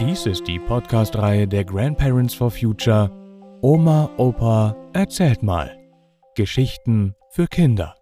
Dies 0.00 0.26
ist 0.26 0.46
die 0.46 0.60
Podcast-Reihe 0.60 1.48
der 1.48 1.64
Grandparents 1.64 2.32
for 2.32 2.52
Future 2.52 3.10
Oma, 3.62 4.08
Opa, 4.16 4.76
erzählt 4.92 5.42
mal. 5.42 5.76
Geschichten 6.36 7.16
für 7.30 7.48
Kinder. 7.48 7.96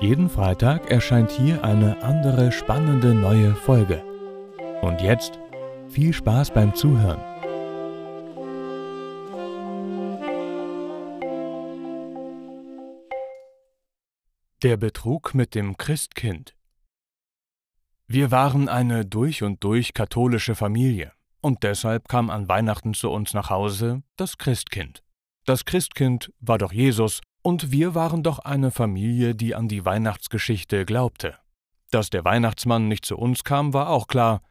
Jeden 0.00 0.30
Freitag 0.30 0.90
erscheint 0.90 1.30
hier 1.30 1.62
eine 1.62 2.02
andere 2.02 2.52
spannende 2.52 3.14
neue 3.14 3.54
Folge. 3.54 4.02
Und 4.80 5.02
jetzt 5.02 5.38
viel 5.88 6.14
Spaß 6.14 6.52
beim 6.52 6.74
Zuhören. 6.74 7.20
Der 14.62 14.78
Betrug 14.78 15.34
mit 15.34 15.54
dem 15.54 15.76
Christkind. 15.76 16.56
Wir 18.08 18.30
waren 18.30 18.70
eine 18.70 19.04
durch 19.04 19.42
und 19.42 19.62
durch 19.62 19.92
katholische 19.92 20.54
Familie. 20.54 21.12
Und 21.40 21.62
deshalb 21.62 22.08
kam 22.08 22.30
an 22.30 22.48
Weihnachten 22.48 22.94
zu 22.94 23.10
uns 23.10 23.34
nach 23.34 23.50
Hause 23.50 24.02
das 24.16 24.38
Christkind. 24.38 25.02
Das 25.44 25.64
Christkind 25.64 26.32
war 26.40 26.58
doch 26.58 26.72
Jesus, 26.72 27.20
und 27.42 27.70
wir 27.70 27.94
waren 27.94 28.24
doch 28.24 28.40
eine 28.40 28.72
Familie, 28.72 29.36
die 29.36 29.54
an 29.54 29.68
die 29.68 29.84
Weihnachtsgeschichte 29.84 30.84
glaubte. 30.84 31.38
Dass 31.92 32.10
der 32.10 32.24
Weihnachtsmann 32.24 32.88
nicht 32.88 33.06
zu 33.06 33.16
uns 33.16 33.44
kam, 33.44 33.72
war 33.72 33.90
auch 33.90 34.08
klar. 34.08 34.42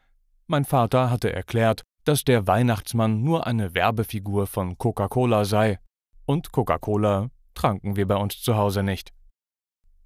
Mein 0.47 0.63
Vater 0.63 1.09
hatte 1.09 1.33
erklärt, 1.33 1.83
dass 2.05 2.23
der 2.23 2.47
Weihnachtsmann 2.47 3.23
nur 3.23 3.45
eine 3.45 3.73
Werbefigur 3.73 4.47
von 4.47 4.77
Coca-Cola 4.77 5.43
sei, 5.43 5.79
und 6.25 6.51
Coca-Cola 6.51 7.29
tranken 7.55 7.95
wir 7.95 8.07
bei 8.07 8.15
uns 8.15 8.41
zu 8.41 8.55
Hause 8.55 8.83
nicht. 8.83 9.11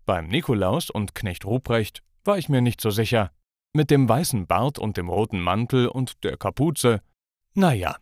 Beim 0.06 0.28
Nikolaus 0.28 0.90
und 0.90 1.14
Knecht 1.14 1.46
Ruprecht 1.46 2.02
war 2.24 2.38
ich 2.38 2.50
mir 2.50 2.62
nicht 2.62 2.82
so 2.82 2.90
sicher. 2.90 3.32
Mit 3.74 3.92
dem 3.92 4.10
weißen 4.10 4.48
Bart 4.48 4.80
und 4.80 4.98
dem 4.98 5.10
roten 5.10 5.40
Mantel 5.40 5.88
und 5.88 6.24
der 6.24 6.38
Kapuze. 6.38 7.02
Naja, 7.54 7.98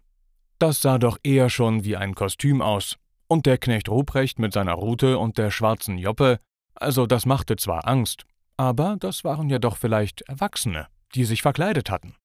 das 0.59 0.81
sah 0.81 0.97
doch 0.97 1.17
eher 1.23 1.49
schon 1.49 1.83
wie 1.83 1.97
ein 1.97 2.15
Kostüm 2.15 2.61
aus. 2.61 2.97
Und 3.27 3.45
der 3.45 3.57
Knecht 3.57 3.89
Ruprecht 3.89 4.39
mit 4.39 4.53
seiner 4.53 4.73
Rute 4.73 5.19
und 5.19 5.37
der 5.37 5.51
schwarzen 5.51 5.97
Joppe, 5.97 6.39
also 6.75 7.05
das 7.05 7.25
machte 7.25 7.57
zwar 7.57 7.87
Angst, 7.87 8.25
aber 8.55 8.95
das 8.97 9.23
waren 9.23 9.49
ja 9.49 9.59
doch 9.59 9.77
vielleicht 9.77 10.21
Erwachsene, 10.21 10.87
die 11.13 11.25
sich 11.25 11.41
verkleidet 11.41 11.89
hatten. 11.89 12.15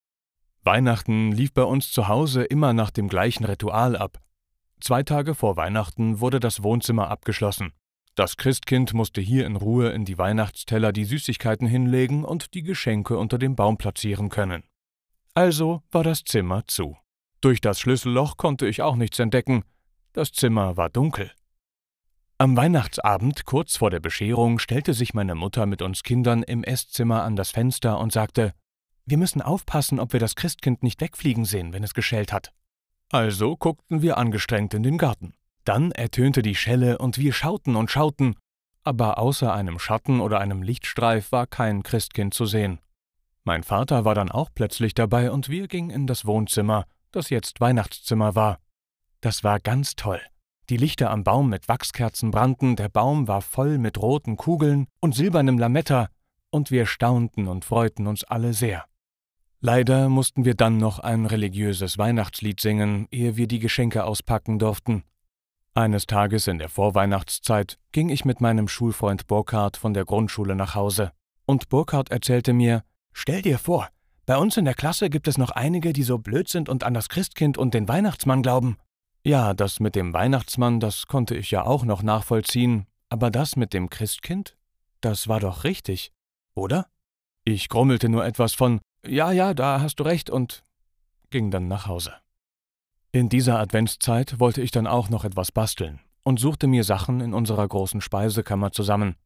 Weihnachten 0.63 1.33
lief 1.33 1.53
bei 1.53 1.63
uns 1.63 1.91
zu 1.91 2.07
Hause 2.07 2.43
immer 2.43 2.71
nach 2.71 2.89
dem 2.89 3.09
gleichen 3.09 3.43
Ritual 3.43 3.97
ab. 3.97 4.19
Zwei 4.79 5.03
Tage 5.03 5.35
vor 5.35 5.57
Weihnachten 5.57 6.21
wurde 6.21 6.39
das 6.39 6.63
Wohnzimmer 6.63 7.09
abgeschlossen. 7.09 7.73
Das 8.15 8.37
Christkind 8.37 8.93
musste 8.93 9.21
hier 9.21 9.47
in 9.47 9.55
Ruhe 9.55 9.89
in 9.89 10.05
die 10.05 10.19
Weihnachtsteller 10.19 10.93
die 10.93 11.05
Süßigkeiten 11.05 11.65
hinlegen 11.65 12.23
und 12.23 12.53
die 12.53 12.61
Geschenke 12.61 13.17
unter 13.17 13.39
dem 13.39 13.55
Baum 13.55 13.77
platzieren 13.77 14.29
können. 14.29 14.63
Also 15.33 15.81
war 15.91 16.03
das 16.03 16.23
Zimmer 16.23 16.63
zu. 16.67 16.95
Durch 17.41 17.59
das 17.59 17.79
Schlüsselloch 17.79 18.37
konnte 18.37 18.67
ich 18.67 18.83
auch 18.83 18.95
nichts 18.95 19.17
entdecken. 19.17 19.63
Das 20.13 20.31
Zimmer 20.31 20.77
war 20.77 20.89
dunkel. 20.89 21.31
Am 22.37 22.55
Weihnachtsabend, 22.55 23.45
kurz 23.45 23.77
vor 23.77 23.89
der 23.89 23.99
Bescherung, 23.99 24.59
stellte 24.59 24.93
sich 24.93 25.15
meine 25.15 25.33
Mutter 25.33 25.65
mit 25.65 25.81
uns 25.81 26.03
Kindern 26.03 26.43
im 26.43 26.63
Esszimmer 26.63 27.23
an 27.23 27.35
das 27.35 27.49
Fenster 27.49 27.99
und 27.99 28.11
sagte: 28.11 28.53
Wir 29.05 29.17
müssen 29.17 29.41
aufpassen, 29.41 29.99
ob 29.99 30.13
wir 30.13 30.19
das 30.19 30.35
Christkind 30.35 30.83
nicht 30.83 31.01
wegfliegen 31.01 31.45
sehen, 31.45 31.73
wenn 31.73 31.83
es 31.83 31.95
geschellt 31.95 32.31
hat. 32.31 32.53
Also 33.11 33.57
guckten 33.57 34.01
wir 34.03 34.17
angestrengt 34.17 34.73
in 34.73 34.83
den 34.83 34.97
Garten. 34.97 35.33
Dann 35.63 35.91
ertönte 35.91 36.41
die 36.41 36.55
Schelle 36.55 36.97
und 36.97 37.17
wir 37.17 37.33
schauten 37.33 37.75
und 37.75 37.89
schauten, 37.89 38.35
aber 38.83 39.17
außer 39.17 39.53
einem 39.53 39.79
Schatten 39.79 40.19
oder 40.19 40.39
einem 40.39 40.61
Lichtstreif 40.61 41.31
war 41.31 41.47
kein 41.47 41.83
Christkind 41.83 42.33
zu 42.33 42.45
sehen. 42.45 42.79
Mein 43.45 43.63
Vater 43.63 44.05
war 44.05 44.15
dann 44.15 44.31
auch 44.31 44.49
plötzlich 44.53 44.93
dabei 44.93 45.31
und 45.31 45.49
wir 45.49 45.67
gingen 45.67 45.89
in 45.89 46.07
das 46.07 46.25
Wohnzimmer, 46.25 46.85
das 47.11 47.29
jetzt 47.29 47.61
Weihnachtszimmer 47.61 48.35
war. 48.35 48.59
Das 49.21 49.43
war 49.43 49.59
ganz 49.59 49.95
toll. 49.95 50.21
Die 50.69 50.77
Lichter 50.77 51.11
am 51.11 51.23
Baum 51.23 51.49
mit 51.49 51.67
Wachskerzen 51.67 52.31
brannten, 52.31 52.75
der 52.75 52.89
Baum 52.89 53.27
war 53.27 53.41
voll 53.41 53.77
mit 53.77 54.01
roten 54.01 54.37
Kugeln 54.37 54.87
und 55.01 55.13
silbernem 55.13 55.57
Lametta, 55.57 56.07
und 56.51 56.71
wir 56.71 56.85
staunten 56.85 57.47
und 57.47 57.65
freuten 57.65 58.07
uns 58.07 58.23
alle 58.23 58.53
sehr. 58.53 58.85
Leider 59.59 60.07
mussten 60.07 60.45
wir 60.45 60.55
dann 60.55 60.77
noch 60.77 60.99
ein 60.99 61.25
religiöses 61.25 61.97
Weihnachtslied 61.97 62.59
singen, 62.59 63.07
ehe 63.11 63.37
wir 63.37 63.47
die 63.47 63.59
Geschenke 63.59 64.03
auspacken 64.03 64.59
durften. 64.59 65.03
Eines 65.75 66.05
Tages 66.05 66.45
in 66.45 66.59
der 66.59 66.69
Vorweihnachtszeit 66.69 67.79
ging 67.91 68.09
ich 68.09 68.25
mit 68.25 68.41
meinem 68.41 68.67
Schulfreund 68.67 69.25
Burkhard 69.25 69.75
von 69.75 69.95
der 69.95 70.05
Grundschule 70.05 70.55
nach 70.55 70.75
Hause. 70.75 71.11
Und 71.47 71.69
Burkhard 71.69 72.11
erzählte 72.11 72.53
mir, 72.53 72.83
Stell 73.11 73.41
dir 73.41 73.57
vor, 73.57 73.89
bei 74.27 74.37
uns 74.37 74.55
in 74.55 74.65
der 74.65 74.75
Klasse 74.75 75.09
gibt 75.09 75.27
es 75.27 75.39
noch 75.39 75.49
einige, 75.49 75.91
die 75.91 76.03
so 76.03 76.19
blöd 76.19 76.47
sind 76.47 76.69
und 76.69 76.83
an 76.83 76.93
das 76.93 77.09
Christkind 77.09 77.57
und 77.57 77.73
den 77.73 77.87
Weihnachtsmann 77.87 78.43
glauben. 78.43 78.77
Ja, 79.23 79.55
das 79.55 79.79
mit 79.79 79.95
dem 79.95 80.13
Weihnachtsmann, 80.13 80.79
das 80.79 81.07
konnte 81.07 81.35
ich 81.35 81.49
ja 81.49 81.65
auch 81.65 81.85
noch 81.85 82.03
nachvollziehen, 82.03 82.85
aber 83.09 83.31
das 83.31 83.55
mit 83.55 83.73
dem 83.73 83.89
Christkind, 83.89 84.55
das 85.01 85.27
war 85.27 85.39
doch 85.39 85.63
richtig, 85.63 86.11
oder? 86.53 86.87
Ich 87.45 87.67
grummelte 87.67 88.09
nur 88.09 88.25
etwas 88.25 88.53
von 88.53 88.79
Ja, 89.05 89.31
ja, 89.31 89.55
da 89.55 89.81
hast 89.81 89.95
du 89.95 90.03
recht 90.03 90.29
und 90.29 90.63
ging 91.31 91.49
dann 91.49 91.67
nach 91.67 91.87
Hause. 91.87 92.13
In 93.15 93.29
dieser 93.29 93.59
Adventszeit 93.59 94.39
wollte 94.39 94.63
ich 94.63 94.71
dann 94.71 94.87
auch 94.87 95.07
noch 95.07 95.23
etwas 95.23 95.51
basteln 95.51 95.99
und 96.23 96.39
suchte 96.39 96.65
mir 96.65 96.83
Sachen 96.83 97.21
in 97.21 97.35
unserer 97.35 97.67
großen 97.67 98.01
Speisekammer 98.01 98.71
zusammen. 98.71 99.17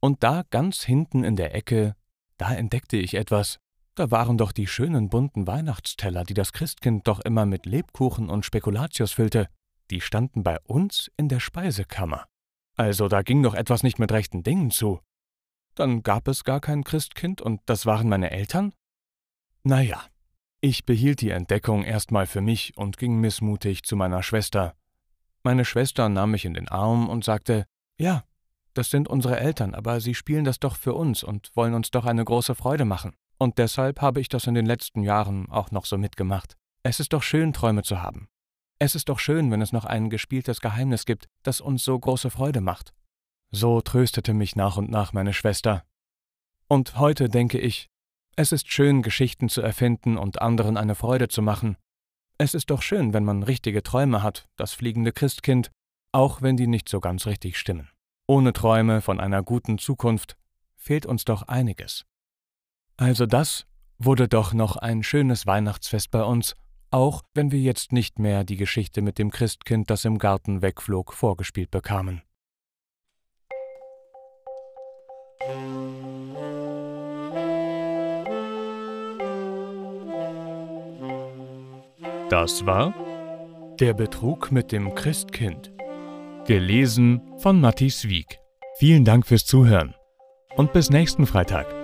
Und 0.00 0.24
da 0.24 0.42
ganz 0.50 0.82
hinten 0.82 1.22
in 1.22 1.36
der 1.36 1.54
Ecke, 1.54 1.94
da 2.36 2.52
entdeckte 2.52 2.96
ich 2.96 3.14
etwas. 3.14 3.60
Da 3.94 4.10
waren 4.10 4.38
doch 4.38 4.50
die 4.50 4.66
schönen 4.66 5.08
bunten 5.08 5.46
Weihnachtsteller, 5.46 6.24
die 6.24 6.34
das 6.34 6.52
Christkind 6.52 7.06
doch 7.06 7.20
immer 7.20 7.46
mit 7.46 7.64
Lebkuchen 7.64 8.28
und 8.28 8.44
Spekulatius 8.44 9.12
füllte. 9.12 9.46
Die 9.92 10.00
standen 10.00 10.42
bei 10.42 10.58
uns 10.64 11.08
in 11.16 11.28
der 11.28 11.38
Speisekammer. 11.38 12.24
Also 12.74 13.06
da 13.06 13.22
ging 13.22 13.44
doch 13.44 13.54
etwas 13.54 13.84
nicht 13.84 14.00
mit 14.00 14.10
rechten 14.10 14.42
Dingen 14.42 14.72
zu. 14.72 14.98
Dann 15.76 16.02
gab 16.02 16.26
es 16.26 16.42
gar 16.42 16.60
kein 16.60 16.82
Christkind 16.82 17.40
und 17.40 17.60
das 17.66 17.86
waren 17.86 18.08
meine 18.08 18.32
Eltern? 18.32 18.72
Na 19.62 19.80
ja, 19.80 20.02
ich 20.60 20.84
behielt 20.84 21.20
die 21.20 21.30
Entdeckung 21.30 21.84
erstmal 21.84 22.26
für 22.26 22.40
mich 22.40 22.76
und 22.76 22.98
ging 22.98 23.20
missmutig 23.20 23.84
zu 23.84 23.96
meiner 23.96 24.22
Schwester. 24.22 24.74
Meine 25.42 25.64
Schwester 25.64 26.08
nahm 26.08 26.32
mich 26.32 26.44
in 26.44 26.54
den 26.54 26.68
Arm 26.68 27.08
und 27.08 27.24
sagte, 27.24 27.66
ja, 27.96 28.24
das 28.74 28.90
sind 28.90 29.08
unsere 29.08 29.38
Eltern, 29.38 29.74
aber 29.74 30.00
sie 30.00 30.14
spielen 30.14 30.44
das 30.44 30.58
doch 30.58 30.76
für 30.76 30.94
uns 30.94 31.22
und 31.22 31.54
wollen 31.54 31.74
uns 31.74 31.90
doch 31.90 32.04
eine 32.04 32.24
große 32.24 32.54
Freude 32.54 32.84
machen. 32.84 33.14
Und 33.38 33.58
deshalb 33.58 34.00
habe 34.00 34.20
ich 34.20 34.28
das 34.28 34.46
in 34.46 34.54
den 34.54 34.66
letzten 34.66 35.02
Jahren 35.02 35.48
auch 35.50 35.70
noch 35.70 35.84
so 35.84 35.96
mitgemacht. 35.96 36.56
Es 36.82 37.00
ist 37.00 37.12
doch 37.12 37.22
schön, 37.22 37.52
Träume 37.52 37.82
zu 37.82 38.02
haben. 38.02 38.28
Es 38.80 38.94
ist 38.94 39.08
doch 39.08 39.18
schön, 39.18 39.50
wenn 39.50 39.62
es 39.62 39.72
noch 39.72 39.84
ein 39.84 40.10
gespieltes 40.10 40.60
Geheimnis 40.60 41.04
gibt, 41.04 41.28
das 41.42 41.60
uns 41.60 41.84
so 41.84 41.98
große 41.98 42.30
Freude 42.30 42.60
macht. 42.60 42.92
So 43.50 43.80
tröstete 43.80 44.34
mich 44.34 44.56
nach 44.56 44.76
und 44.76 44.90
nach 44.90 45.12
meine 45.12 45.32
Schwester. 45.32 45.84
Und 46.68 46.98
heute 46.98 47.28
denke 47.28 47.58
ich, 47.58 47.88
es 48.38 48.52
ist 48.52 48.72
schön, 48.72 49.02
Geschichten 49.02 49.48
zu 49.48 49.62
erfinden 49.62 50.16
und 50.16 50.40
anderen 50.40 50.76
eine 50.76 50.94
Freude 50.94 51.26
zu 51.26 51.42
machen. 51.42 51.76
Es 52.38 52.54
ist 52.54 52.70
doch 52.70 52.82
schön, 52.82 53.12
wenn 53.12 53.24
man 53.24 53.42
richtige 53.42 53.82
Träume 53.82 54.22
hat, 54.22 54.46
das 54.54 54.74
fliegende 54.74 55.10
Christkind, 55.10 55.72
auch 56.12 56.40
wenn 56.40 56.56
die 56.56 56.68
nicht 56.68 56.88
so 56.88 57.00
ganz 57.00 57.26
richtig 57.26 57.58
stimmen. 57.58 57.90
Ohne 58.28 58.52
Träume 58.52 59.00
von 59.00 59.18
einer 59.18 59.42
guten 59.42 59.78
Zukunft 59.78 60.36
fehlt 60.76 61.04
uns 61.04 61.24
doch 61.24 61.42
einiges. 61.42 62.04
Also 62.96 63.26
das 63.26 63.66
wurde 63.98 64.28
doch 64.28 64.54
noch 64.54 64.76
ein 64.76 65.02
schönes 65.02 65.44
Weihnachtsfest 65.48 66.12
bei 66.12 66.22
uns, 66.22 66.54
auch 66.92 67.24
wenn 67.34 67.50
wir 67.50 67.60
jetzt 67.60 67.90
nicht 67.90 68.20
mehr 68.20 68.44
die 68.44 68.56
Geschichte 68.56 69.02
mit 69.02 69.18
dem 69.18 69.32
Christkind, 69.32 69.90
das 69.90 70.04
im 70.04 70.18
Garten 70.18 70.62
wegflog, 70.62 71.12
vorgespielt 71.12 71.72
bekamen. 71.72 72.22
Das 82.30 82.66
war 82.66 82.92
Der 83.80 83.94
Betrug 83.94 84.52
mit 84.52 84.70
dem 84.70 84.94
Christkind. 84.94 85.72
Gelesen 86.46 87.22
von 87.38 87.58
Matthias 87.58 88.06
Wieg. 88.06 88.38
Vielen 88.76 89.04
Dank 89.06 89.26
fürs 89.26 89.46
Zuhören 89.46 89.94
und 90.56 90.74
bis 90.74 90.90
nächsten 90.90 91.26
Freitag. 91.26 91.77